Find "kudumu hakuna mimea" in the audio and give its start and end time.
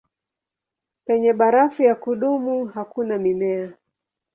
1.95-3.73